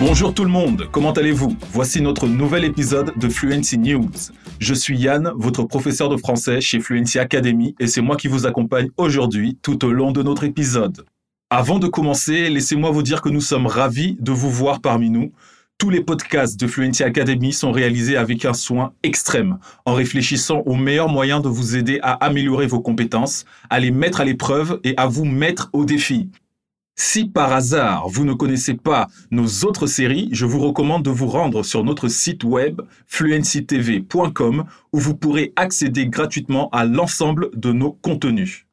[0.00, 1.56] Bonjour tout le monde, comment allez-vous?
[1.72, 4.08] Voici notre nouvel épisode de Fluency News.
[4.60, 8.46] Je suis Yann, votre professeur de français chez Fluency Academy et c'est moi qui vous
[8.46, 11.04] accompagne aujourd'hui tout au long de notre épisode.
[11.50, 15.32] Avant de commencer, laissez-moi vous dire que nous sommes ravis de vous voir parmi nous.
[15.78, 20.76] Tous les podcasts de Fluency Academy sont réalisés avec un soin extrême, en réfléchissant aux
[20.76, 24.94] meilleurs moyens de vous aider à améliorer vos compétences, à les mettre à l'épreuve et
[24.96, 26.28] à vous mettre au défi.
[27.00, 31.28] Si par hasard vous ne connaissez pas nos autres séries, je vous recommande de vous
[31.28, 37.92] rendre sur notre site web fluencytv.com où vous pourrez accéder gratuitement à l'ensemble de nos
[37.92, 38.66] contenus.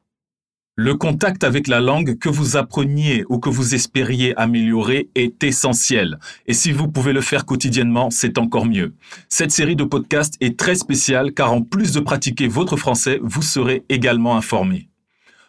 [0.74, 6.18] Le contact avec la langue que vous appreniez ou que vous espériez améliorer est essentiel.
[6.46, 8.92] Et si vous pouvez le faire quotidiennement, c'est encore mieux.
[9.28, 13.42] Cette série de podcasts est très spéciale car en plus de pratiquer votre français, vous
[13.42, 14.88] serez également informé.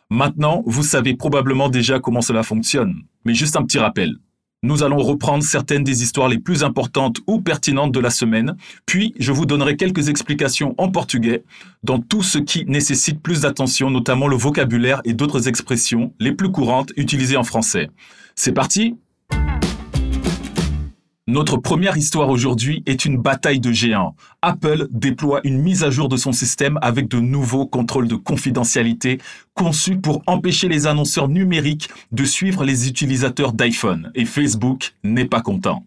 [0.09, 2.93] Maintenant, vous savez probablement déjà comment cela fonctionne,
[3.25, 4.16] mais juste un petit rappel.
[4.63, 9.13] Nous allons reprendre certaines des histoires les plus importantes ou pertinentes de la semaine, puis
[9.19, 11.44] je vous donnerai quelques explications en portugais
[11.83, 16.52] dans tout ce qui nécessite plus d'attention, notamment le vocabulaire et d'autres expressions les plus
[16.52, 17.89] courantes utilisées en français.
[18.33, 18.95] C'est parti
[21.28, 24.16] notre première histoire aujourd'hui est une bataille de géants.
[24.42, 29.17] Apple déploie une mise à jour de son système avec de nouveaux contrôles de confidentialité
[29.53, 34.09] conçus pour empêcher les annonceurs numériques de suivre les utilisateurs d'iPhone.
[34.16, 35.86] Et Facebook n'est pas content.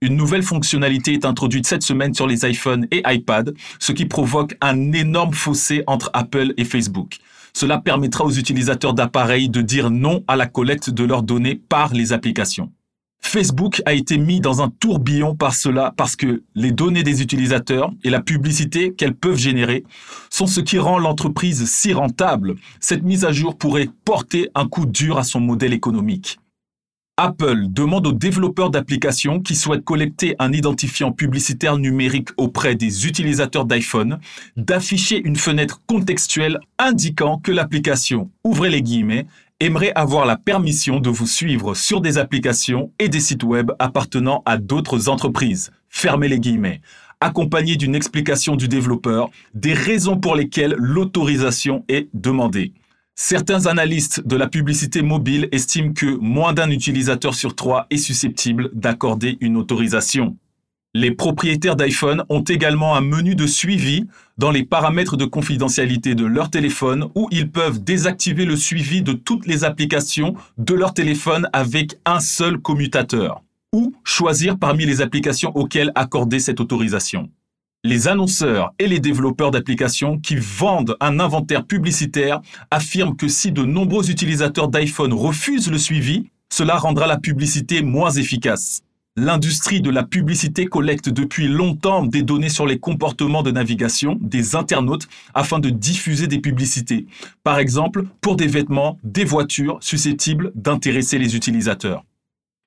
[0.00, 4.56] Une nouvelle fonctionnalité est introduite cette semaine sur les iPhones et iPad, ce qui provoque
[4.62, 7.18] un énorme fossé entre Apple et Facebook.
[7.52, 11.92] Cela permettra aux utilisateurs d'appareils de dire non à la collecte de leurs données par
[11.92, 12.72] les applications.
[13.20, 17.92] Facebook a été mis dans un tourbillon par cela parce que les données des utilisateurs
[18.02, 19.84] et la publicité qu'elles peuvent générer
[20.30, 22.56] sont ce qui rend l'entreprise si rentable.
[22.80, 26.40] Cette mise à jour pourrait porter un coup dur à son modèle économique.
[27.22, 33.66] Apple demande aux développeurs d'applications qui souhaitent collecter un identifiant publicitaire numérique auprès des utilisateurs
[33.66, 34.18] d'iPhone
[34.56, 39.26] d'afficher une fenêtre contextuelle indiquant que l'application, ouvrez les guillemets,
[39.60, 44.42] aimerait avoir la permission de vous suivre sur des applications et des sites web appartenant
[44.46, 45.72] à d'autres entreprises.
[45.90, 46.80] Fermez les guillemets.
[47.20, 52.72] Accompagné d'une explication du développeur des raisons pour lesquelles l'autorisation est demandée.
[53.14, 58.70] Certains analystes de la publicité mobile estiment que moins d'un utilisateur sur trois est susceptible
[58.72, 60.36] d'accorder une autorisation.
[60.94, 64.06] Les propriétaires d'iPhone ont également un menu de suivi
[64.38, 69.12] dans les paramètres de confidentialité de leur téléphone où ils peuvent désactiver le suivi de
[69.12, 75.52] toutes les applications de leur téléphone avec un seul commutateur ou choisir parmi les applications
[75.54, 77.30] auxquelles accorder cette autorisation.
[77.82, 83.64] Les annonceurs et les développeurs d'applications qui vendent un inventaire publicitaire affirment que si de
[83.64, 88.82] nombreux utilisateurs d'iPhone refusent le suivi, cela rendra la publicité moins efficace.
[89.16, 94.56] L'industrie de la publicité collecte depuis longtemps des données sur les comportements de navigation des
[94.56, 97.06] internautes afin de diffuser des publicités.
[97.44, 102.04] Par exemple, pour des vêtements, des voitures susceptibles d'intéresser les utilisateurs.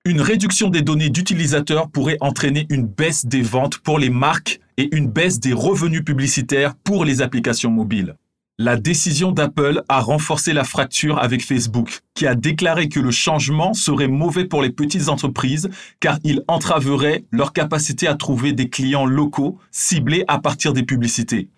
[0.06, 4.96] Une réduction des données d'utilisateurs pourrait entraîner une baisse des ventes pour les marques et
[4.96, 8.16] une baisse des revenus publicitaires pour les applications mobiles.
[8.60, 13.74] La décision d'Apple a renforcé la fracture avec Facebook, qui a déclaré que le changement
[13.74, 15.70] serait mauvais pour les petites entreprises
[16.00, 21.50] car il entraverait leur capacité à trouver des clients locaux ciblés à partir des publicités.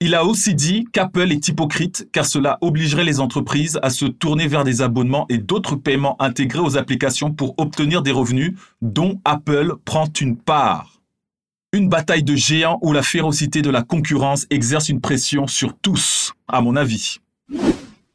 [0.00, 4.46] Il a aussi dit qu'Apple est hypocrite car cela obligerait les entreprises à se tourner
[4.46, 9.74] vers des abonnements et d'autres paiements intégrés aux applications pour obtenir des revenus dont Apple
[9.84, 10.97] prend une part.
[11.74, 16.32] Une bataille de géants où la férocité de la concurrence exerce une pression sur tous,
[16.48, 17.18] à mon avis.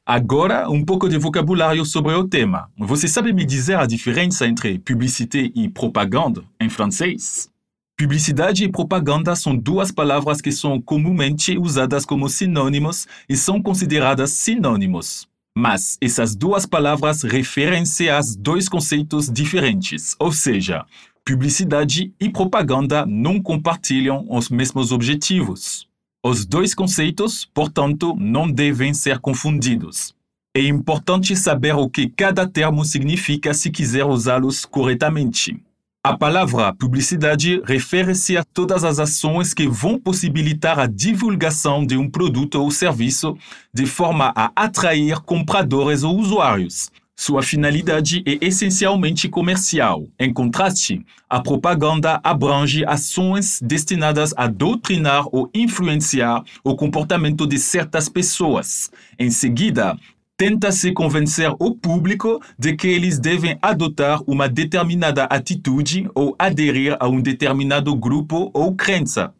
[0.03, 2.68] Agora, um pouco de vocabulário sobre o tema.
[2.80, 7.47] Você sabe me dizer a diferença entre publicité e propaganda em francês?
[7.96, 14.31] Publicidade e propaganda são duas palavras que são comumente usadas como sinônimos e são consideradas
[14.31, 15.28] sinônimos.
[15.56, 20.83] Mas essas duas palavras referem-se a dois conceitos diferentes, ou seja,
[21.25, 25.88] publicidade e propaganda não compartilham os mesmos objetivos.
[26.25, 30.14] Os dois conceitos, portanto, não devem ser confundidos.
[30.56, 35.60] É importante saber o que cada termo significa se quiser usá-los corretamente.
[36.06, 42.10] A palavra publicidade refere-se a todas as ações que vão possibilitar a divulgação de um
[42.10, 43.38] produto ou serviço
[43.74, 50.07] de forma a atrair compradores ou usuários, sua finalidade é essencialmente comercial.
[50.19, 58.10] Em contraste, a propaganda abrange ações destinadas a doutrinar ou influenciar o comportamento de certas
[58.10, 58.92] pessoas.
[59.18, 59.95] Em seguida,
[60.36, 67.07] tenta-se convencer o público de que eles devem adotar uma determinada atitude ou aderir a
[67.07, 69.33] um determinado grupo ou crença.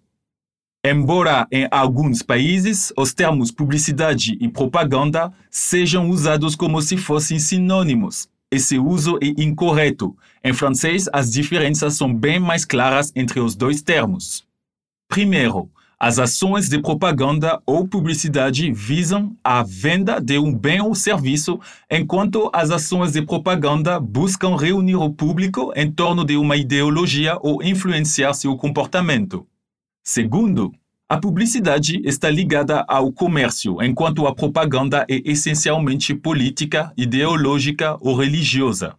[0.86, 8.28] Embora em alguns países os termos publicidade e propaganda sejam usados como se fossem sinônimos,
[8.52, 10.14] esse uso é incorreto.
[10.44, 14.46] Em francês, as diferenças são bem mais claras entre os dois termos.
[15.08, 21.62] Primeiro, as ações de propaganda ou publicidade visam a venda de um bem ou serviço,
[21.90, 27.64] enquanto as ações de propaganda buscam reunir o público em torno de uma ideologia ou
[27.64, 29.48] influenciar seu comportamento.
[30.04, 30.74] Segundo,
[31.08, 38.96] a publicidade está ligada ao comércio, enquanto a propaganda é essencialmente política, ideológica ou religiosa.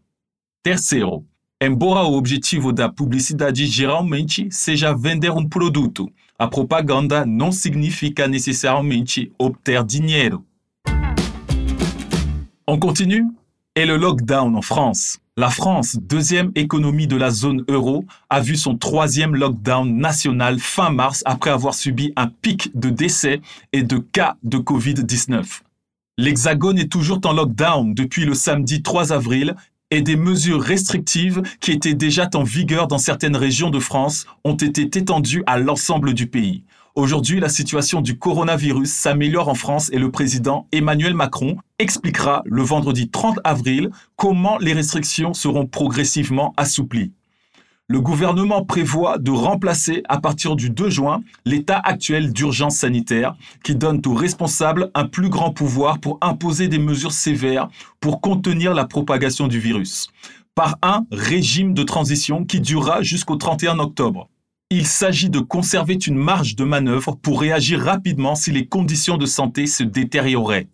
[0.62, 1.22] Terceiro,
[1.60, 9.30] embora o objetivo da publicidade geralmente seja vender um produto, a propaganda não significa necessariamente
[9.38, 10.42] obter dinheiro.
[12.66, 13.28] On continue
[13.76, 15.18] Et le lockdown en France.
[15.36, 20.90] La France, deuxième économie de la zone euro, a vu son troisième lockdown national fin
[20.90, 23.40] mars après avoir subi un pic de décès
[23.72, 25.62] et de cas de Covid-19.
[26.18, 29.56] L'Hexagone est toujours en lockdown depuis le samedi 3 avril
[29.90, 34.54] et des mesures restrictives qui étaient déjà en vigueur dans certaines régions de France ont
[34.54, 36.62] été étendues à l'ensemble du pays.
[36.96, 42.62] Aujourd'hui, la situation du coronavirus s'améliore en France et le président Emmanuel Macron expliquera le
[42.62, 47.10] vendredi 30 avril comment les restrictions seront progressivement assouplies.
[47.88, 53.74] Le gouvernement prévoit de remplacer à partir du 2 juin l'état actuel d'urgence sanitaire qui
[53.74, 58.84] donne aux responsables un plus grand pouvoir pour imposer des mesures sévères pour contenir la
[58.84, 60.10] propagation du virus
[60.54, 64.28] par un régime de transition qui durera jusqu'au 31 octobre.
[64.76, 69.24] Il s'agit de conserver une marge de manœuvre pour réagir rapidement si les conditions de
[69.24, 70.66] santé se détérioraient.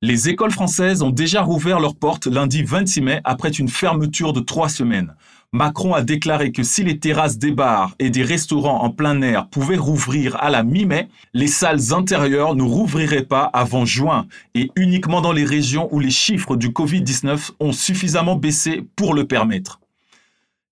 [0.00, 4.38] Les écoles françaises ont déjà rouvert leurs portes lundi 26 mai après une fermeture de
[4.38, 5.16] trois semaines.
[5.52, 9.48] Macron a déclaré que si les terrasses des bars et des restaurants en plein air
[9.48, 15.20] pouvaient rouvrir à la mi-mai, les salles intérieures ne rouvriraient pas avant juin et uniquement
[15.20, 19.80] dans les régions où les chiffres du Covid-19 ont suffisamment baissé pour le permettre.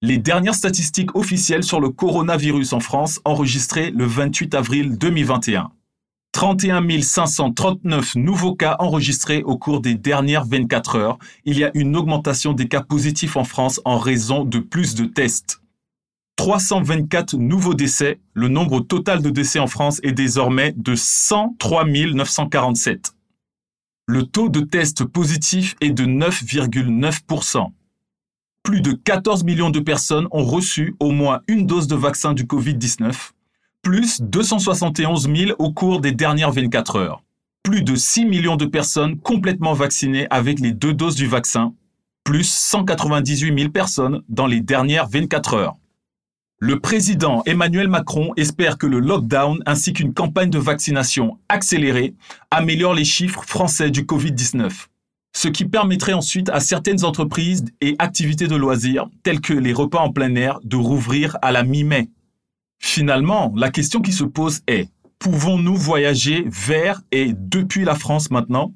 [0.06, 5.72] Les dernières statistiques officielles sur le coronavirus en France enregistrées le 28 avril 2021.
[6.30, 11.18] 31 539 nouveaux cas enregistrés au cours des dernières 24 heures.
[11.44, 15.06] Il y a une augmentation des cas positifs en France en raison de plus de
[15.06, 15.60] tests.
[16.36, 18.20] 324 nouveaux décès.
[18.32, 23.12] Le nombre total de décès en France est désormais de 103 947.
[24.06, 27.72] Le taux de tests positifs est de 9,9%
[28.66, 32.46] plus de 14 millions de personnes ont reçu au moins une dose de vaccin du
[32.46, 33.30] Covid-19,
[33.80, 37.22] plus 271 000 au cours des dernières 24 heures.
[37.62, 41.74] Plus de 6 millions de personnes complètement vaccinées avec les deux doses du vaccin,
[42.24, 45.76] plus 198 000 personnes dans les dernières 24 heures.
[46.58, 52.16] Le président Emmanuel Macron espère que le lockdown ainsi qu'une campagne de vaccination accélérée
[52.50, 54.88] améliorent les chiffres français du Covid-19
[55.46, 60.00] ce qui permettrait ensuite à certaines entreprises et activités de loisirs, telles que les repas
[60.00, 62.08] en plein air, de rouvrir à la mi-mai.
[62.80, 64.88] Finalement, la question qui se pose est,
[65.20, 68.72] pouvons-nous voyager vers et depuis la France maintenant?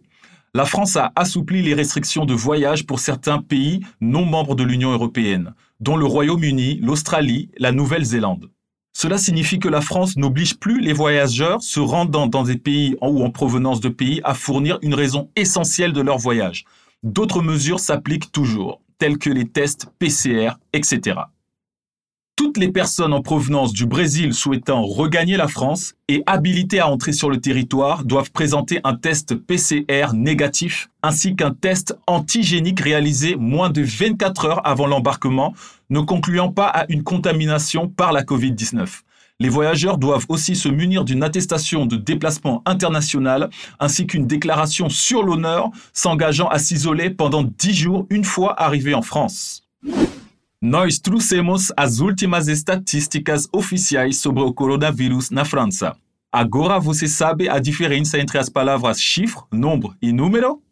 [0.54, 4.92] La France a assoupli les restrictions de voyage pour certains pays non membres de l'Union
[4.92, 8.48] européenne, dont le Royaume-Uni, l'Australie, la Nouvelle-Zélande.
[9.02, 13.24] Cela signifie que la France n'oblige plus les voyageurs se rendant dans des pays ou
[13.24, 16.66] en provenance de pays à fournir une raison essentielle de leur voyage.
[17.02, 21.16] D'autres mesures s'appliquent toujours, telles que les tests PCR, etc.
[22.36, 27.12] Toutes les personnes en provenance du Brésil souhaitant regagner la France et habilitées à entrer
[27.12, 33.70] sur le territoire doivent présenter un test PCR négatif ainsi qu'un test antigénique réalisé moins
[33.70, 35.54] de 24 heures avant l'embarquement,
[35.90, 39.02] ne concluant pas à une contamination par la COVID-19.
[39.40, 45.22] Les voyageurs doivent aussi se munir d'une attestation de déplacement international ainsi qu'une déclaration sur
[45.22, 49.62] l'honneur s'engageant à s'isoler pendant 10 jours une fois arrivés en France.
[50.62, 55.96] Nós trouxemos as últimas estatísticas oficiais sobre o coronavírus na França.
[56.30, 60.62] Agora você sabe a diferença entre as palavras chiffre, nombre e número?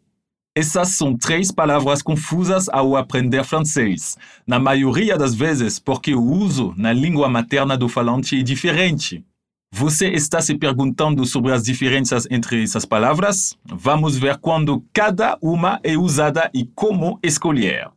[0.55, 6.73] Essas são três palavras confusas ao aprender francês, na maioria das vezes porque o uso
[6.75, 9.23] na língua materna do falante é diferente.
[9.71, 13.55] Você está se perguntando sobre as diferenças entre essas palavras?
[13.63, 17.87] Vamos ver quando cada uma é usada e como escolher.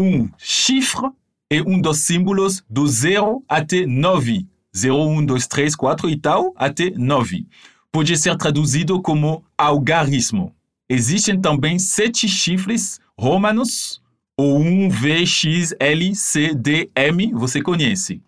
[0.00, 1.08] um chiffre
[1.52, 4.48] e um dos símbolos do 0 até 9.
[4.76, 7.46] 0, 1, 2, 3, 4 e tal até 9.
[7.92, 10.52] Pode ser traduzido como algarismo.
[10.88, 14.02] Existem também sete chifres romanos,
[14.36, 18.20] o 1, V, X, L, C, D, M, você conhece.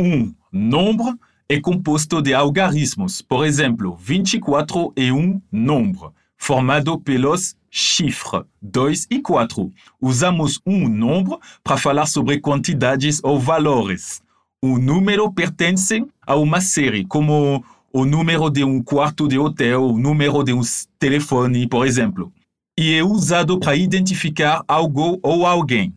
[0.00, 1.14] Um nombre
[1.48, 3.20] é composto de algarismos.
[3.20, 9.72] Por exemplo, 24 é um nombre, formado pelos chiffres 2 e 4.
[10.00, 14.22] Usamos um nombre para falar sobre quantidades ou valores.
[14.62, 19.98] O número pertence a uma série, como o número de um quarto de hotel, o
[19.98, 20.60] número de um
[20.98, 22.32] telefone, por exemplo.
[22.78, 25.94] E é usado para identificar algo ou alguém.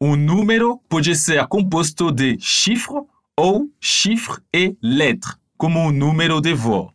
[0.00, 3.00] Um número pode ser composto de chifre
[3.38, 6.92] ou chiffre e lettre, como o número de voo.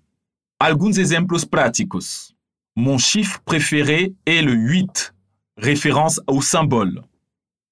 [0.59, 2.33] Alguns exemplos práticos.
[2.75, 5.13] Mon chiffre préféré est le 8,
[5.57, 7.01] référence au symbole.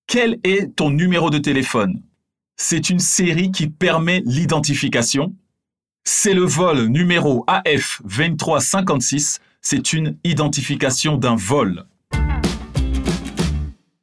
[0.07, 2.01] Quel est ton numéro de téléphone?
[2.57, 5.33] C'est une série qui permet l'identification.
[6.11, 11.85] C'est le vol numéro AF 2356, c'est une identification d'un vol.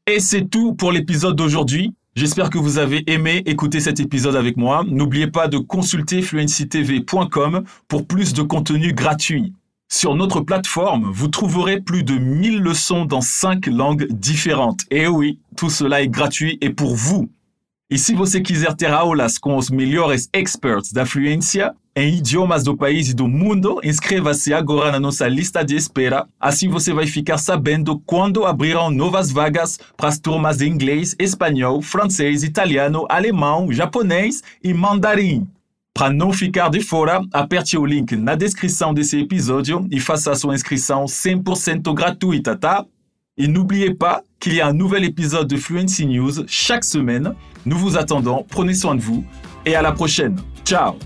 [0.07, 1.95] Et c'est tout pour l'épisode d'aujourd'hui.
[2.15, 4.85] J'espère que vous avez aimé écouter cet épisode avec moi.
[4.87, 9.53] N'oubliez pas de consulter fluencytv.com pour plus de contenu gratuit.
[9.89, 14.83] Sur notre plateforme, vous trouverez plus de 1000 leçons dans 5 langues différentes.
[14.93, 17.29] Et oui, tout cela est gratuit et pour vous.
[17.93, 23.15] E se você quiser ter aulas os experts da fluência em idiomas do país e
[23.15, 26.29] do mundo, inscreva-se agora na nossa lista de espera.
[26.39, 31.81] Assim você vai ficar sabendo quando abriram novas vagas para as turmas de inglês, espanhol,
[31.81, 35.49] francês, italiano, alemão, japonês e mandarim.
[35.95, 40.55] Para não ficar de fora, aperte o link na descrição desse episódio e faça sua
[40.55, 42.85] inscrição 100% gratuita, tá?
[43.39, 47.35] Et n'oubliez pas qu'il y a un nouvel épisode de Fluency News chaque semaine.
[47.65, 49.25] Nous vous attendons, prenez soin de vous
[49.65, 50.37] et à la prochaine.
[50.63, 50.99] Ciao